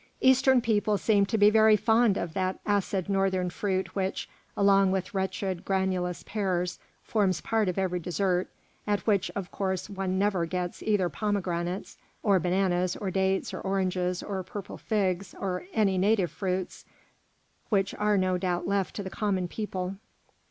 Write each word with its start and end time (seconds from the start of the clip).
Eastern 0.19 0.61
people 0.61 0.97
seem 0.97 1.27
to 1.27 1.37
be 1.37 1.51
very 1.51 1.75
fond 1.75 2.17
of 2.17 2.33
that 2.33 2.57
acid 2.65 3.07
Northern 3.07 3.51
fruit 3.51 3.95
which, 3.95 4.27
along 4.57 4.89
with 4.89 5.13
wretched, 5.13 5.63
granulous 5.63 6.23
pears, 6.23 6.79
forms 7.03 7.39
part 7.39 7.69
of 7.69 7.77
every 7.77 7.99
dessert, 7.99 8.49
at 8.87 9.01
which 9.05 9.29
of 9.35 9.51
course 9.51 9.91
one 9.91 10.17
never 10.17 10.47
gets 10.47 10.81
either 10.81 11.07
pomegranates, 11.07 11.99
or 12.23 12.39
bananas, 12.39 12.95
or 12.95 13.11
dates, 13.11 13.53
or 13.53 13.61
oranges, 13.61 14.23
or 14.23 14.41
purple 14.41 14.79
figs, 14.79 15.35
or 15.39 15.65
any 15.71 15.99
native 15.99 16.31
fruits, 16.31 16.83
which 17.69 17.93
are 17.93 18.17
no 18.17 18.39
doubt 18.39 18.67
left 18.67 18.95
to 18.95 19.03
the 19.03 19.11
common 19.11 19.47
people. 19.47 19.97